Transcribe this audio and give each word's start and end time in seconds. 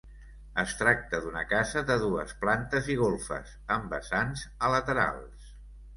Es 0.61 0.71
tracta 0.77 1.17
d’una 1.25 1.43
casa 1.51 1.83
de 1.91 1.97
dues 2.05 2.33
plantes 2.45 2.89
i 2.95 2.97
golfes, 3.03 3.55
amb 3.77 3.95
vessants 3.97 4.47
a 4.69 4.73
laterals. 4.79 5.57